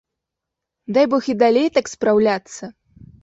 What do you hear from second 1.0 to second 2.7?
бог і далей так спраўляцца!